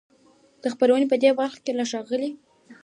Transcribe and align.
د 0.61 0.63
خپرونې 0.73 1.05
په 1.09 1.17
دې 1.23 1.29
برخه 1.39 1.59
کې 1.65 1.71
له 1.79 1.83
ښاغلي 1.91 2.31